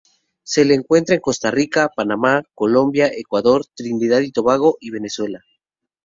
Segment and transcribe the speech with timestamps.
[0.41, 5.41] Se le encuentra en Costa Rica, Panamá, Colombia, Ecuador, Trinidad y Tobago y Venezuela.